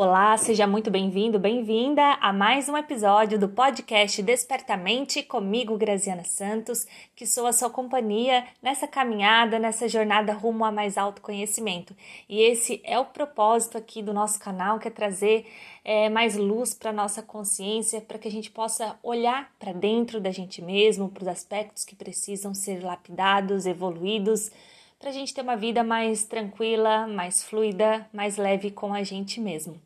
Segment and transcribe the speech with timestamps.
[0.00, 6.86] Olá, seja muito bem-vindo, bem-vinda a mais um episódio do podcast Despertamente comigo, Graziana Santos,
[7.16, 11.96] que sou a sua companhia nessa caminhada, nessa jornada rumo a mais autoconhecimento.
[12.28, 15.46] E esse é o propósito aqui do nosso canal, que é trazer
[15.84, 20.30] é, mais luz para nossa consciência, para que a gente possa olhar para dentro da
[20.30, 24.52] gente mesmo, para os aspectos que precisam ser lapidados, evoluídos
[24.98, 29.40] para a gente ter uma vida mais tranquila, mais fluida, mais leve com a gente
[29.40, 29.80] mesmo.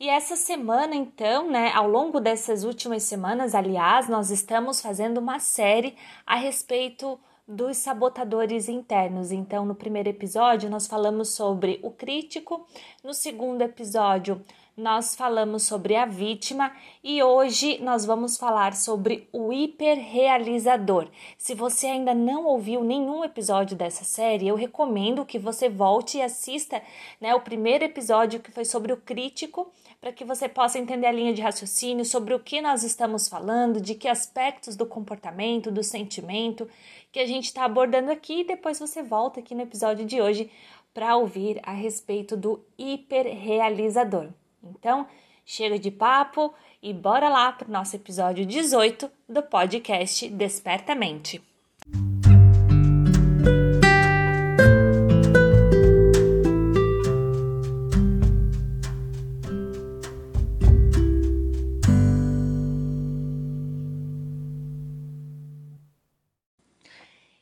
[0.00, 5.40] E essa semana, então, né, ao longo dessas últimas semanas, aliás, nós estamos fazendo uma
[5.40, 9.32] série a respeito dos sabotadores internos.
[9.32, 12.64] Então, no primeiro episódio, nós falamos sobre o crítico,
[13.02, 14.44] no segundo episódio,
[14.78, 21.08] nós falamos sobre a vítima e hoje nós vamos falar sobre o hiperrealizador.
[21.36, 26.22] Se você ainda não ouviu nenhum episódio dessa série, eu recomendo que você volte e
[26.22, 26.80] assista
[27.20, 31.12] né, o primeiro episódio que foi sobre o crítico, para que você possa entender a
[31.12, 35.82] linha de raciocínio sobre o que nós estamos falando, de que aspectos do comportamento, do
[35.82, 36.68] sentimento
[37.10, 40.48] que a gente está abordando aqui, e depois você volta aqui no episódio de hoje
[40.94, 44.28] para ouvir a respeito do hiperrealizador.
[44.62, 45.06] Então,
[45.44, 51.42] chega de papo e bora lá para o nosso episódio 18 do podcast Despertamente.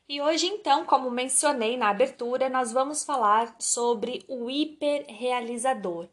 [0.09, 6.09] E hoje, então, como mencionei na abertura, nós vamos falar sobre o hiperrealizador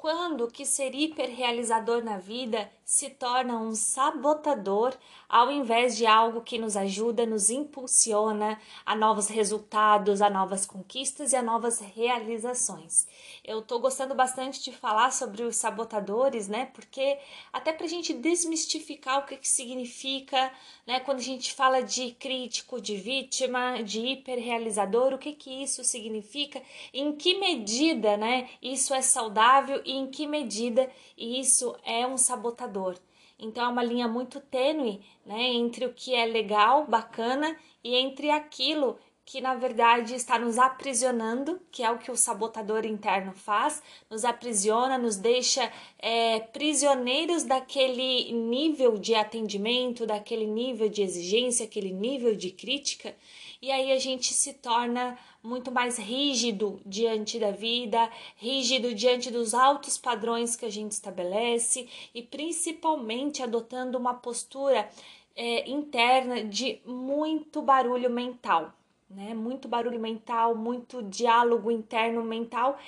[0.00, 4.96] quando que ser hiperrealizador na vida se torna um sabotador
[5.28, 11.32] ao invés de algo que nos ajuda, nos impulsiona a novos resultados, a novas conquistas
[11.32, 13.06] e a novas realizações.
[13.44, 16.66] Eu tô gostando bastante de falar sobre os sabotadores, né?
[16.74, 17.18] Porque
[17.52, 20.50] até pra gente desmistificar o que, que significa,
[20.84, 20.98] né?
[20.98, 26.60] Quando a gente fala de crítico, de vítima, de hiperrealizador, o que que isso significa,
[26.92, 28.48] em que medida, né?
[28.60, 32.96] Isso é saudável e em que medida isso é um sabotador.
[33.36, 38.30] Então é uma linha muito tênue, né, entre o que é legal, bacana e entre
[38.30, 43.82] aquilo que na verdade está nos aprisionando, que é o que o sabotador interno faz,
[44.10, 51.92] nos aprisiona, nos deixa é, prisioneiros daquele nível de atendimento, daquele nível de exigência, aquele
[51.92, 53.14] nível de crítica,
[53.62, 59.54] e aí a gente se torna muito mais rígido diante da vida, rígido diante dos
[59.54, 64.88] altos padrões que a gente estabelece e principalmente adotando uma postura
[65.34, 68.72] é, interna de muito barulho mental,
[69.08, 69.34] né?
[69.34, 72.78] Muito barulho mental, muito diálogo interno mental,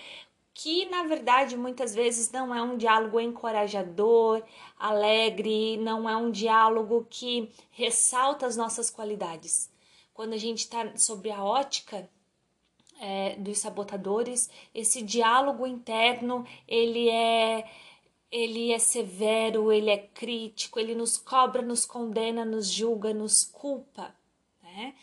[0.52, 4.42] que na verdade muitas vezes não é um diálogo encorajador,
[4.78, 9.72] alegre, não é um diálogo que ressalta as nossas qualidades
[10.12, 12.08] quando a gente está sobre a ótica
[13.02, 17.68] é, dos sabotadores, esse diálogo interno ele é
[18.30, 24.14] ele é severo, ele é crítico, ele nos cobra, nos condena, nos julga, nos culpa,
[24.72, 24.94] né?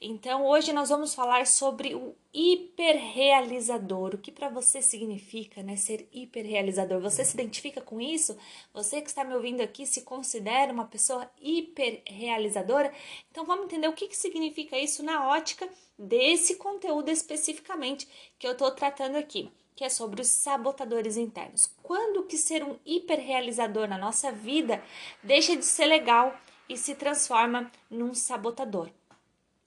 [0.00, 4.14] Então, hoje nós vamos falar sobre o hiperrealizador.
[4.14, 7.00] O que para você significa, né, ser hiperrealizador?
[7.00, 8.36] Você se identifica com isso?
[8.74, 12.92] Você que está me ouvindo aqui se considera uma pessoa hiperrealizadora?
[13.30, 15.68] Então, vamos entender o que, que significa isso na ótica
[15.98, 21.74] desse conteúdo especificamente que eu estou tratando aqui que é sobre os sabotadores internos.
[21.82, 24.82] Quando que ser um hiperrealizador na nossa vida
[25.22, 26.38] deixa de ser legal
[26.68, 28.90] e se transforma num sabotador?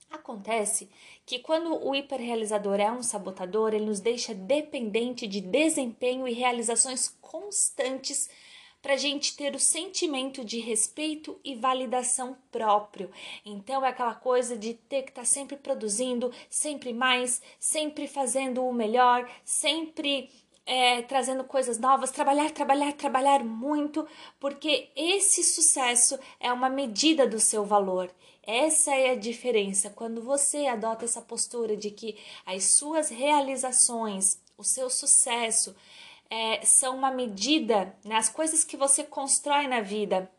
[0.09, 0.89] Acontece
[1.25, 7.07] que quando o hiperrealizador é um sabotador, ele nos deixa dependente de desempenho e realizações
[7.21, 8.29] constantes
[8.85, 13.09] para a gente ter o sentimento de respeito e validação próprio.
[13.43, 18.63] Então é aquela coisa de ter que estar tá sempre produzindo, sempre mais, sempre fazendo
[18.63, 20.29] o melhor, sempre
[20.67, 24.07] é, trazendo coisas novas, trabalhar, trabalhar, trabalhar muito,
[24.39, 28.11] porque esse sucesso é uma medida do seu valor.
[28.45, 34.63] Essa é a diferença quando você adota essa postura de que as suas realizações, o
[34.63, 35.75] seu sucesso
[36.29, 38.15] é, são uma medida, né?
[38.15, 40.31] as coisas que você constrói na vida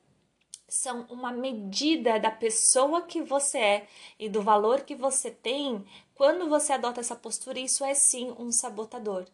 [0.69, 3.88] são uma medida da pessoa que você é
[4.19, 5.85] e do valor que você tem.
[6.14, 9.26] Quando você adota essa postura, isso é sim um sabotador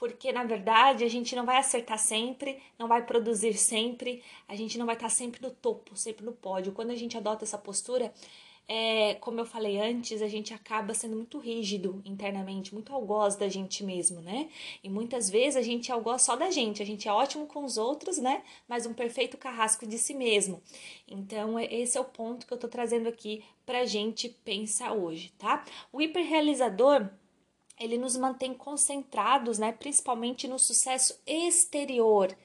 [0.00, 4.78] porque na verdade a gente não vai acertar sempre, não vai produzir sempre, a gente
[4.78, 6.72] não vai estar sempre no topo, sempre no pódio.
[6.72, 8.10] Quando a gente adota essa postura,
[8.66, 13.46] é, como eu falei antes, a gente acaba sendo muito rígido internamente, muito algoz da
[13.46, 14.48] gente mesmo, né?
[14.82, 17.62] E muitas vezes a gente é algoz só da gente, a gente é ótimo com
[17.62, 18.42] os outros, né?
[18.66, 20.62] Mas um perfeito carrasco de si mesmo.
[21.06, 25.30] Então, é, esse é o ponto que eu tô trazendo aqui pra gente pensar hoje,
[25.36, 25.62] tá?
[25.92, 27.06] O hiperrealizador
[27.80, 32.36] ele nos mantém concentrados, né, principalmente no sucesso exterior,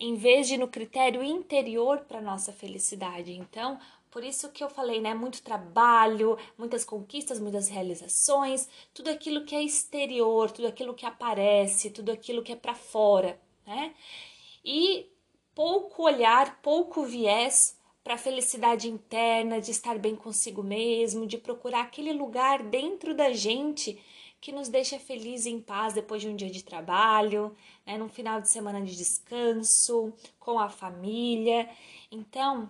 [0.00, 3.32] em vez de no critério interior para nossa felicidade.
[3.32, 3.78] Então,
[4.10, 9.54] por isso que eu falei, né, muito trabalho, muitas conquistas, muitas realizações, tudo aquilo que
[9.54, 13.94] é exterior, tudo aquilo que aparece, tudo aquilo que é para fora, né?
[14.64, 15.06] E
[15.54, 21.82] pouco olhar, pouco viés para a felicidade interna, de estar bem consigo mesmo, de procurar
[21.82, 23.98] aquele lugar dentro da gente
[24.42, 27.56] que nos deixa feliz e em paz depois de um dia de trabalho,
[27.86, 31.70] né, num final de semana de descanso, com a família.
[32.10, 32.68] Então,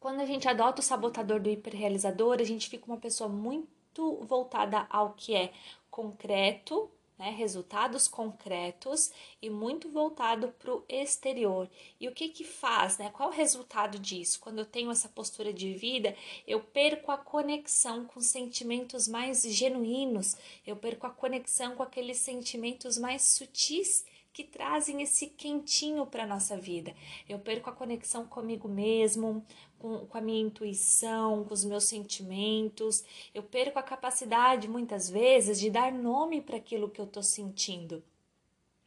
[0.00, 4.84] quando a gente adota o sabotador do hiperrealizador, a gente fica uma pessoa muito voltada
[4.90, 5.52] ao que é
[5.88, 6.90] concreto,
[7.20, 9.12] né, resultados concretos
[9.42, 11.68] e muito voltado para o exterior.
[12.00, 13.10] E o que que faz, né?
[13.10, 14.40] Qual é o resultado disso?
[14.40, 20.34] Quando eu tenho essa postura de vida, eu perco a conexão com sentimentos mais genuínos,
[20.66, 26.56] eu perco a conexão com aqueles sentimentos mais sutis que trazem esse quentinho para nossa
[26.56, 26.94] vida.
[27.28, 29.44] Eu perco a conexão comigo mesmo,
[29.80, 33.02] com, com a minha intuição, com os meus sentimentos.
[33.34, 38.02] Eu perco a capacidade, muitas vezes, de dar nome para aquilo que eu estou sentindo.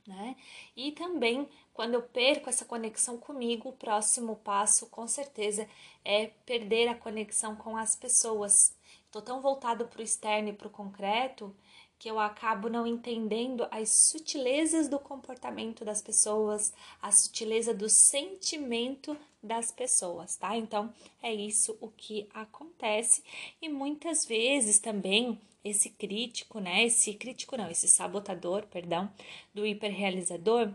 [0.07, 0.35] Né?
[0.75, 5.67] E também, quando eu perco essa conexão comigo, o próximo passo, com certeza,
[6.05, 8.75] é perder a conexão com as pessoas.
[9.05, 11.55] Estou tão voltado para o externo e para o concreto
[12.03, 19.15] que eu acabo não entendendo as sutilezas do comportamento das pessoas, a sutileza do sentimento
[19.41, 20.57] das pessoas, tá?
[20.57, 23.23] Então é isso o que acontece
[23.61, 26.83] e muitas vezes também esse crítico, né?
[26.83, 29.09] Esse crítico não, esse sabotador, perdão,
[29.53, 30.73] do hiperrealizador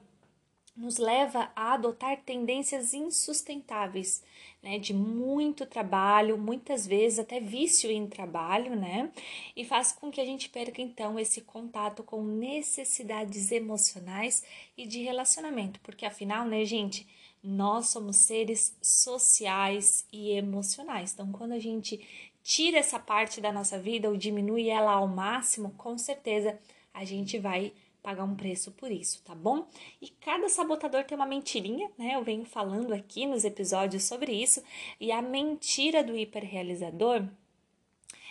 [0.78, 4.22] nos leva a adotar tendências insustentáveis,
[4.62, 9.10] né, de muito trabalho, muitas vezes até vício em trabalho, né,
[9.56, 14.44] e faz com que a gente perca então esse contato com necessidades emocionais
[14.76, 17.06] e de relacionamento, porque afinal, né, gente,
[17.42, 21.12] nós somos seres sociais e emocionais.
[21.12, 22.00] Então, quando a gente
[22.42, 26.58] tira essa parte da nossa vida ou diminui ela ao máximo, com certeza
[26.92, 27.72] a gente vai
[28.02, 29.66] pagar um preço por isso, tá bom?
[30.00, 32.14] E cada sabotador tem uma mentirinha, né?
[32.14, 34.62] Eu venho falando aqui nos episódios sobre isso,
[35.00, 37.28] e a mentira do hiperrealizador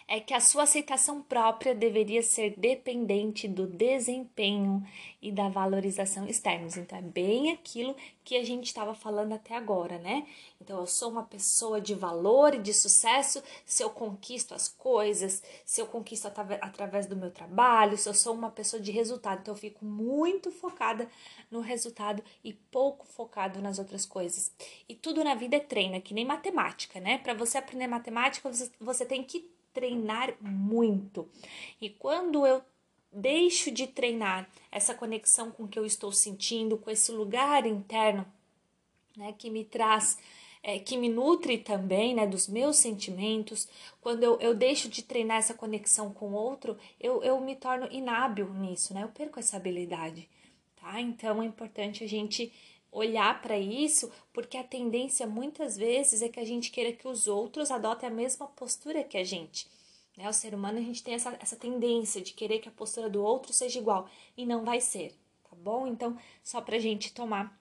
[0.07, 4.81] é que a sua aceitação própria deveria ser dependente do desempenho
[5.21, 6.77] e da valorização externos.
[6.77, 7.93] Então, é bem aquilo
[8.23, 10.25] que a gente estava falando até agora, né?
[10.61, 15.43] Então, eu sou uma pessoa de valor e de sucesso se eu conquisto as coisas,
[15.65, 16.27] se eu conquisto
[16.61, 19.41] através do meu trabalho, se eu sou uma pessoa de resultado.
[19.41, 21.09] Então, eu fico muito focada
[21.51, 24.53] no resultado e pouco focado nas outras coisas.
[24.87, 27.17] E tudo na vida é treino, é que nem matemática, né?
[27.17, 31.29] Para você aprender matemática, você, você tem que treinar muito.
[31.79, 32.63] E quando eu
[33.11, 38.25] deixo de treinar essa conexão com o que eu estou sentindo, com esse lugar interno,
[39.15, 40.17] né, que me traz,
[40.63, 43.67] é, que me nutre também, né, dos meus sentimentos,
[44.01, 47.87] quando eu, eu deixo de treinar essa conexão com o outro, eu, eu me torno
[47.91, 50.27] inábil nisso, né, eu perco essa habilidade,
[50.81, 50.99] tá?
[50.99, 52.51] Então é importante a gente
[52.91, 57.27] olhar para isso, porque a tendência muitas vezes é que a gente queira que os
[57.27, 59.67] outros adotem a mesma postura que a gente.
[60.17, 60.27] Né?
[60.27, 63.23] O ser humano, a gente tem essa, essa tendência de querer que a postura do
[63.23, 65.13] outro seja igual, e não vai ser,
[65.49, 65.85] tá bom?
[65.85, 67.55] Então, só para a gente tomar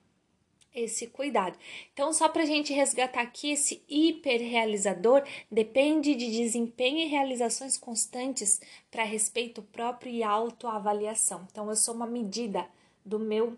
[0.74, 1.58] esse cuidado.
[1.92, 8.60] Então, só para gente resgatar aqui, esse hiperrealizador depende de desempenho e realizações constantes
[8.90, 11.46] para respeito próprio e autoavaliação.
[11.50, 12.66] Então, eu sou uma medida
[13.04, 13.56] do meu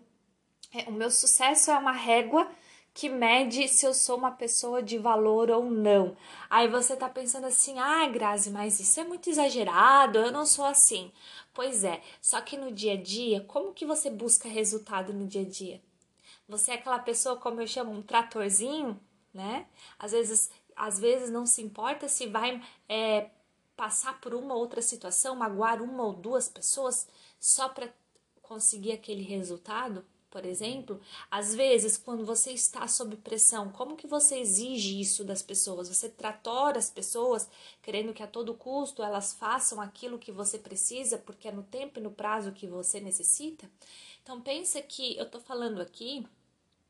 [0.71, 2.47] é, o meu sucesso é uma régua
[2.93, 6.15] que mede se eu sou uma pessoa de valor ou não.
[6.49, 10.65] Aí você tá pensando assim: "Ah, Grazi, mas isso é muito exagerado, eu não sou
[10.65, 11.11] assim".
[11.53, 15.41] Pois é, só que no dia a dia, como que você busca resultado no dia
[15.41, 15.81] a dia?
[16.47, 18.99] Você é aquela pessoa, como eu chamo, um tratorzinho,
[19.33, 19.67] né?
[19.97, 23.29] Às vezes, às vezes não se importa se vai é,
[23.75, 27.07] passar por uma outra situação, magoar uma ou duas pessoas
[27.39, 27.93] só para
[28.41, 34.39] conseguir aquele resultado por exemplo, às vezes quando você está sob pressão, como que você
[34.39, 35.89] exige isso das pessoas?
[35.89, 37.49] Você tratora as pessoas
[37.81, 41.99] querendo que a todo custo elas façam aquilo que você precisa, porque é no tempo
[41.99, 43.69] e no prazo que você necessita?
[44.21, 46.25] Então pensa que eu tô falando aqui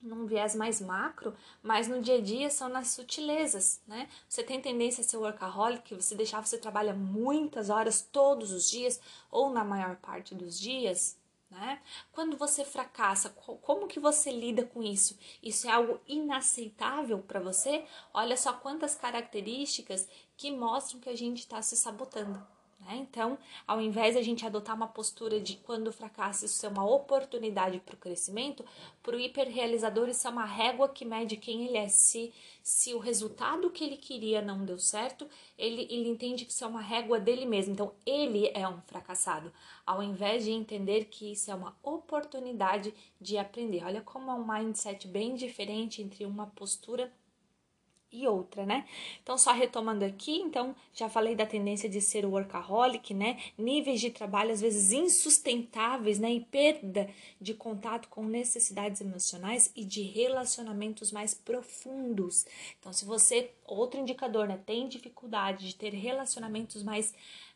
[0.02, 4.10] num viés mais macro, mas no dia a dia são nas sutilezas, né?
[4.28, 9.00] Você tem tendência a ser workaholic, você deixar você trabalha muitas horas todos os dias
[9.30, 11.19] ou na maior parte dos dias,
[11.50, 11.82] né?
[12.12, 15.18] Quando você fracassa, como que você lida com isso?
[15.42, 17.86] Isso é algo inaceitável para você?
[18.14, 22.59] Olha só quantas características que mostram que a gente está se sabotando.
[22.80, 22.96] Né?
[22.98, 26.70] Então, ao invés de a gente adotar uma postura de quando o fracasso isso é
[26.70, 28.64] uma oportunidade para o crescimento,
[29.04, 31.90] para o hiperrealizador isso é uma régua que mede quem ele é.
[31.90, 32.34] Se,
[32.64, 36.68] se o resultado que ele queria não deu certo, ele, ele entende que isso é
[36.68, 37.74] uma régua dele mesmo.
[37.74, 39.52] Então, ele é um fracassado,
[39.86, 43.84] ao invés de entender que isso é uma oportunidade de aprender.
[43.84, 47.12] Olha como é um mindset bem diferente entre uma postura
[48.12, 48.88] e outra, né?
[49.22, 53.40] Então, só retomando aqui, então, já falei da tendência de ser workaholic, né?
[53.58, 56.32] Níveis de trabalho às vezes insustentáveis, né?
[56.34, 62.46] E perda de contato com necessidades emocionais e de relacionamentos mais profundos.
[62.80, 64.60] Então, se você, outro indicador, né?
[64.66, 67.14] Tem dificuldade de ter relacionamentos mais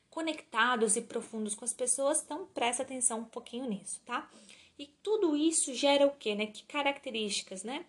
[0.10, 4.30] conectados e profundos com as pessoas, então presta atenção um pouquinho nisso, tá?
[4.78, 6.46] E tudo isso gera o quê, né?
[6.46, 7.84] Que características, né?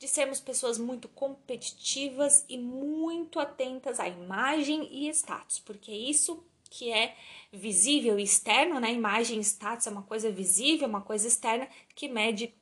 [0.00, 6.42] De sermos pessoas muito competitivas e muito atentas à imagem e status, porque é isso
[6.70, 7.14] que é
[7.52, 8.90] visível e externo, né?
[8.90, 12.54] Imagem e status é uma coisa visível, uma coisa externa que mede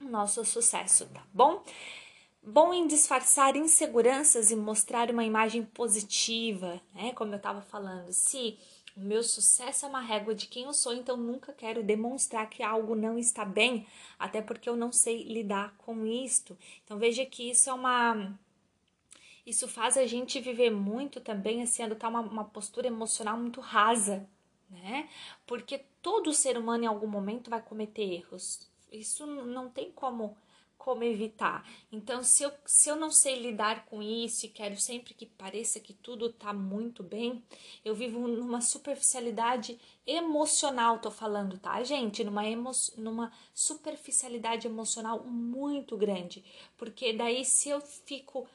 [0.00, 1.64] o nosso sucesso, tá bom?
[2.40, 7.12] Bom em disfarçar inseguranças e mostrar uma imagem positiva, né?
[7.14, 8.56] Como eu estava falando, se
[8.98, 12.64] o meu sucesso é uma régua de quem eu sou, então nunca quero demonstrar que
[12.64, 13.86] algo não está bem,
[14.18, 16.58] até porque eu não sei lidar com isto.
[16.84, 18.36] Então veja que isso é uma
[19.46, 24.28] isso faz a gente viver muito também, assim, adotar uma, uma postura emocional muito rasa,
[24.68, 25.08] né?
[25.46, 28.68] Porque todo ser humano em algum momento vai cometer erros.
[28.92, 30.36] Isso não tem como
[30.78, 31.68] como evitar.
[31.92, 35.80] Então, se eu, se eu não sei lidar com isso e quero sempre que pareça
[35.80, 37.42] que tudo tá muito bem,
[37.84, 42.24] eu vivo numa superficialidade emocional, tô falando, tá, gente?
[42.24, 46.44] Numa, emo, numa superficialidade emocional muito grande.
[46.78, 48.48] Porque daí, se eu fico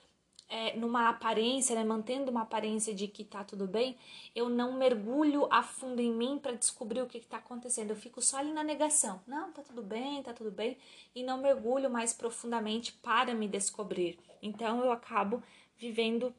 [0.54, 3.98] é, numa aparência, né, mantendo uma aparência de que tá tudo bem,
[4.36, 7.90] eu não mergulho a fundo em mim para descobrir o que, está acontecendo.
[7.90, 9.20] Eu fico só ali na negação.
[9.26, 10.78] Não, tá tudo bem, tá tudo bem,
[11.16, 14.20] e não mergulho mais profundamente para me descobrir.
[14.44, 15.42] Então eu acabo
[15.76, 16.32] vivendo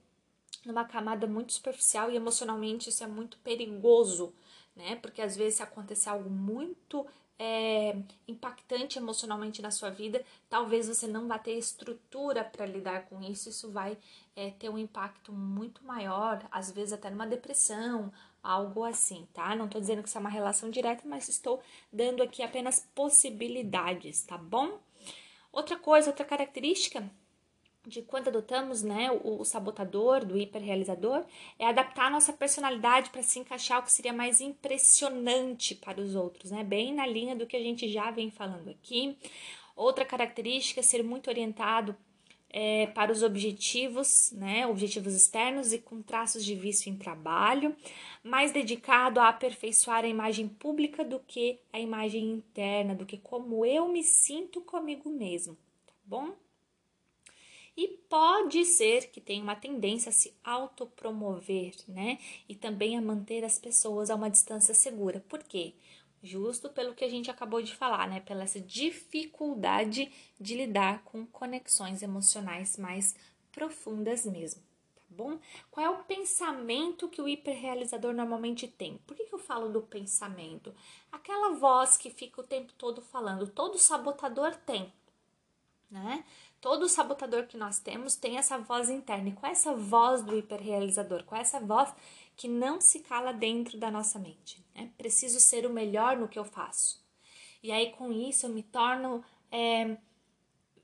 [0.65, 4.33] numa camada muito superficial e emocionalmente isso é muito perigoso,
[4.77, 4.95] né?
[4.95, 7.05] Porque às vezes se acontecer algo muito
[7.39, 7.97] é,
[8.29, 13.49] impactante emocionalmente na sua vida, talvez você não vá ter estrutura para lidar com isso,
[13.49, 13.99] isso vai
[14.37, 18.13] é, ter um impacto muito maior, às vezes até numa depressão,
[18.43, 19.57] algo assim, tá?
[19.57, 21.63] Não tô dizendo que isso é uma relação direta, mas estou
[21.93, 24.79] dando aqui apenas possibilidades, tá bom?
[25.51, 27.09] Outra coisa, outra característica
[27.87, 31.25] de quando adotamos né, o, o sabotador, do hiperrealizador,
[31.59, 36.15] é adaptar a nossa personalidade para se encaixar o que seria mais impressionante para os
[36.15, 36.65] outros, né?
[36.65, 39.17] Bem na linha do que a gente já vem falando aqui.
[39.77, 41.97] Outra característica é ser muito orientado
[42.57, 47.75] é, para os objetivos, né, objetivos externos e com traços de vício em trabalho,
[48.23, 53.67] mais dedicado a aperfeiçoar a imagem pública do que a imagem interna, do que como
[53.67, 56.33] eu me sinto comigo mesmo, tá bom?
[57.77, 62.19] E pode ser que tenha uma tendência a se autopromover, né?
[62.49, 65.25] E também a manter as pessoas a uma distância segura.
[65.29, 65.75] Por quê?
[66.23, 68.21] Justo pelo que a gente acabou de falar, né?
[68.21, 73.15] Pela essa dificuldade de lidar com conexões emocionais mais
[73.51, 74.63] profundas mesmo.
[74.95, 75.39] Tá bom?
[75.71, 78.99] Qual é o pensamento que o hiperrealizador normalmente tem?
[79.07, 80.73] Por que, que eu falo do pensamento?
[81.11, 84.93] Aquela voz que fica o tempo todo falando, todo sabotador tem,
[85.91, 86.25] né?
[86.61, 89.29] Todo sabotador que nós temos tem essa voz interna.
[89.29, 91.25] E qual é essa voz do hiperrealizador?
[91.25, 91.93] Qual é essa voz
[92.37, 94.65] que não se cala dentro da nossa mente?
[94.75, 94.91] Né?
[94.97, 97.05] Preciso ser o melhor no que eu faço.
[97.63, 99.97] E aí, com isso, eu me torno é,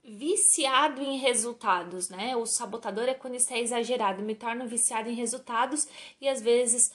[0.02, 2.34] viciado em resultados, né?
[2.36, 4.20] O sabotador é quando isso é exagerado.
[4.20, 5.86] Eu me torno viciado em resultados
[6.20, 6.92] e às vezes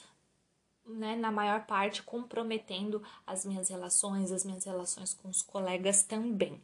[0.86, 6.60] né, na maior parte comprometendo as minhas relações, as minhas relações com os colegas também.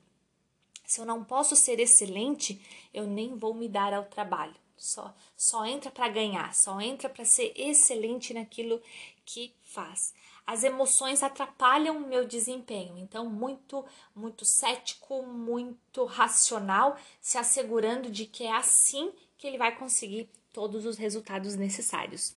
[0.92, 2.60] Se eu não posso ser excelente,
[2.92, 4.54] eu nem vou me dar ao trabalho.
[4.76, 8.78] Só, só entra para ganhar, só entra para ser excelente naquilo
[9.24, 10.12] que faz.
[10.46, 13.82] As emoções atrapalham o meu desempenho, então muito
[14.14, 20.84] muito cético, muito racional, se assegurando de que é assim que ele vai conseguir todos
[20.84, 22.36] os resultados necessários.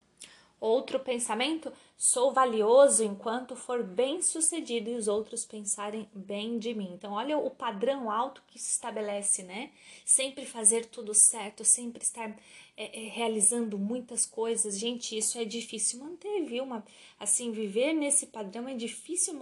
[0.60, 6.92] Outro pensamento: sou valioso enquanto for bem sucedido e os outros pensarem bem de mim.
[6.94, 9.72] Então, olha o padrão alto que se estabelece, né?
[10.06, 12.30] Sempre fazer tudo certo, sempre estar
[12.78, 14.78] é, é, realizando muitas coisas.
[14.78, 16.64] Gente, isso é difícil manter, viu?
[16.64, 16.86] Uma,
[17.20, 19.40] assim, viver nesse padrão é difícil,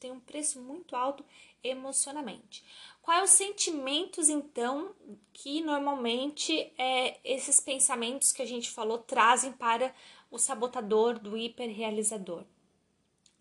[0.00, 1.24] tem um preço muito alto
[1.62, 2.62] emocionalmente.
[3.00, 4.94] Quais os sentimentos, então,
[5.32, 9.94] que normalmente é, esses pensamentos que a gente falou trazem para
[10.34, 12.44] o sabotador do hiperrealizador?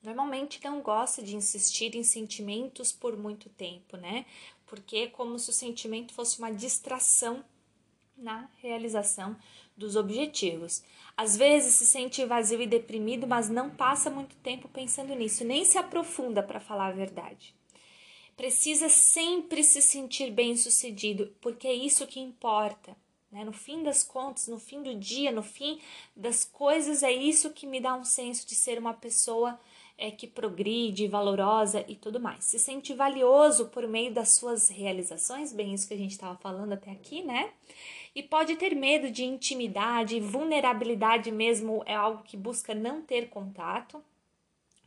[0.02, 4.26] Normalmente não gosta de insistir em sentimentos por muito tempo, né?
[4.66, 7.44] Porque é como se o sentimento fosse uma distração
[8.18, 9.36] na realização
[9.76, 10.84] dos objetivos.
[11.18, 15.66] Às vezes se sente vazio e deprimido, mas não passa muito tempo pensando nisso, nem
[15.66, 17.56] se aprofunda para falar a verdade
[18.36, 22.96] precisa sempre se sentir bem sucedido, porque é isso que importa.
[23.34, 23.44] Né?
[23.44, 25.80] No fim das contas, no fim do dia, no fim
[26.16, 29.60] das coisas, é isso que me dá um senso de ser uma pessoa
[29.98, 32.46] é, que progride, valorosa e tudo mais.
[32.46, 36.74] Se sente valioso por meio das suas realizações, bem isso que a gente estava falando
[36.74, 37.50] até aqui, né?
[38.14, 44.00] E pode ter medo de intimidade, vulnerabilidade mesmo é algo que busca não ter contato.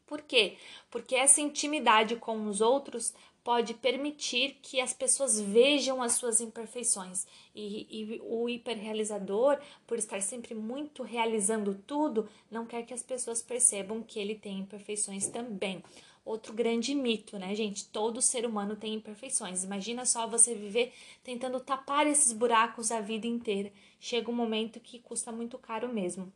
[0.07, 0.57] Por quê?
[0.89, 3.13] Porque essa intimidade com os outros
[3.47, 7.29] pode permitir que as pessoas vejam as suas imperfeições.
[7.55, 13.41] E, e, o hiperrealizador, por estar sempre muito realizando tudo, não quer que as pessoas
[13.41, 15.81] percebam que ele tem imperfeições também.
[16.25, 17.87] Outro grande mito, né, gente?
[17.87, 19.63] Todo ser humano tem imperfeições.
[19.63, 23.73] Imagina só você viver tentando tapar esses buracos a vida inteira.
[24.01, 26.33] Chega um momento que custa muito caro mesmo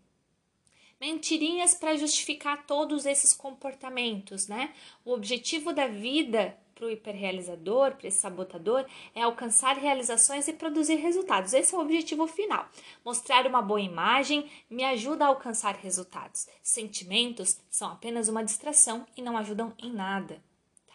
[1.01, 4.75] mentirinhas para justificar todos esses comportamentos, né?
[5.03, 10.97] O objetivo da vida para o hiperrealizador, para esse sabotador, é alcançar realizações e produzir
[10.97, 11.53] resultados.
[11.53, 12.67] Esse é o objetivo final.
[13.05, 16.49] Mostrar uma boa imagem me ajuda a alcançar resultados.
[16.63, 20.43] Sentimentos são apenas uma distração e não ajudam em nada.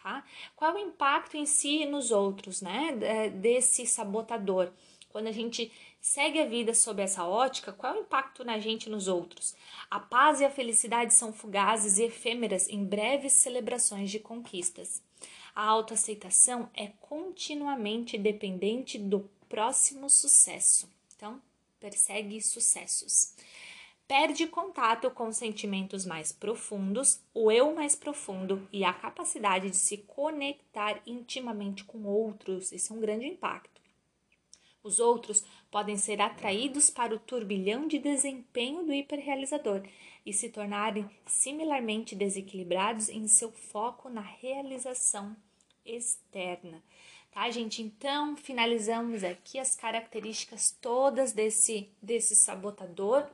[0.01, 0.23] Tá?
[0.55, 4.71] Qual é o impacto em si e nos outros, né, desse sabotador?
[5.09, 8.87] Quando a gente segue a vida sob essa ótica, qual é o impacto na gente
[8.87, 9.55] e nos outros?
[9.89, 15.01] A paz e a felicidade são fugazes e efêmeras em breves celebrações de conquistas.
[15.55, 20.89] A autoaceitação é continuamente dependente do próximo sucesso.
[21.15, 21.41] Então,
[21.79, 23.33] persegue sucessos.
[24.05, 29.99] Perde contato com sentimentos mais profundos, o eu mais profundo e a capacidade de se
[29.99, 32.73] conectar intimamente com outros.
[32.73, 33.81] Esse é um grande impacto.
[34.83, 39.81] Os outros podem ser atraídos para o turbilhão de desempenho do hiperrealizador
[40.25, 45.35] e se tornarem similarmente desequilibrados em seu foco na realização
[45.85, 46.81] externa.
[47.31, 47.81] Tá, gente?
[47.81, 53.27] Então, finalizamos aqui as características todas desse, desse sabotador.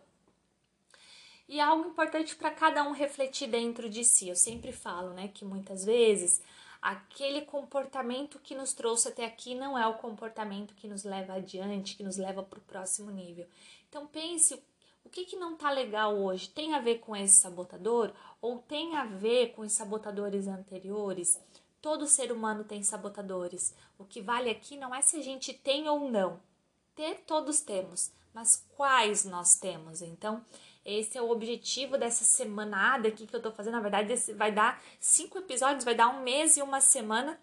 [1.47, 4.29] E algo importante para cada um refletir dentro de si.
[4.29, 6.41] Eu sempre falo, né, que muitas vezes
[6.81, 11.95] aquele comportamento que nos trouxe até aqui não é o comportamento que nos leva adiante,
[11.95, 13.45] que nos leva para o próximo nível.
[13.87, 14.55] Então pense
[15.05, 16.49] o que, que não está legal hoje.
[16.49, 18.11] Tem a ver com esse sabotador
[18.41, 21.39] ou tem a ver com os sabotadores anteriores?
[21.81, 23.73] Todo ser humano tem sabotadores.
[23.97, 26.39] O que vale aqui não é se a gente tem ou não.
[26.95, 30.01] Ter todos temos, mas quais nós temos?
[30.01, 30.45] Então,
[30.85, 33.73] esse é o objetivo dessa semanada aqui que eu tô fazendo.
[33.73, 37.39] Na verdade, vai dar cinco episódios, vai dar um mês e uma semana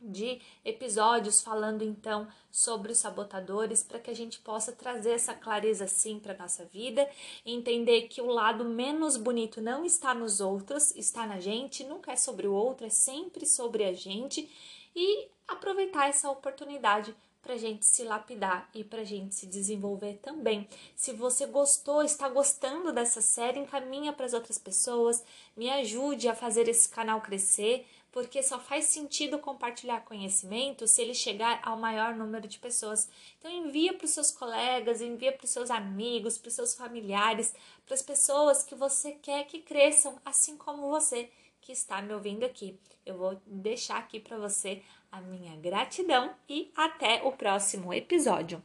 [0.00, 5.86] de episódios falando então sobre os sabotadores para que a gente possa trazer essa clareza
[5.86, 7.08] sim para nossa vida,
[7.44, 12.16] entender que o lado menos bonito não está nos outros, está na gente, nunca é
[12.16, 14.48] sobre o outro, é sempre sobre a gente
[14.96, 20.68] e aproveitar essa oportunidade para gente se lapidar e para gente se desenvolver também.
[20.94, 25.24] Se você gostou, está gostando dessa série, encaminha para as outras pessoas,
[25.56, 31.14] me ajude a fazer esse canal crescer porque só faz sentido compartilhar conhecimento se ele
[31.14, 33.08] chegar ao maior número de pessoas.
[33.38, 37.54] Então envia para os seus colegas, envia para os seus amigos, para os seus familiares,
[37.86, 42.44] para as pessoas que você quer que cresçam, assim como você que está me ouvindo
[42.44, 42.78] aqui.
[43.04, 48.62] Eu vou deixar aqui para você a minha gratidão e até o próximo episódio.